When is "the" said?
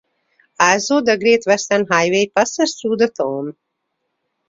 1.01-1.15, 2.97-3.09